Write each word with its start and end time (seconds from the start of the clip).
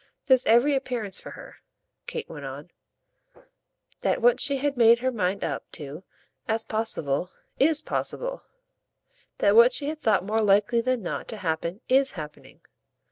There's 0.25 0.47
every 0.47 0.73
appearance 0.73 1.21
for 1.21 1.29
her," 1.37 1.57
Kate 2.07 2.27
went 2.27 2.43
on, 2.43 2.71
"that 4.01 4.19
what 4.19 4.39
she 4.39 4.57
had 4.57 4.75
made 4.75 4.97
her 4.97 5.11
mind 5.11 5.43
up 5.43 5.71
to 5.73 6.03
as 6.47 6.63
possible 6.63 7.29
IS 7.59 7.83
possible; 7.83 8.41
that 9.37 9.55
what 9.55 9.73
she 9.73 9.89
had 9.89 10.01
thought 10.01 10.25
more 10.25 10.41
likely 10.41 10.81
than 10.81 11.03
not 11.03 11.27
to 11.27 11.37
happen 11.37 11.81
IS 11.87 12.13
happening. 12.13 12.61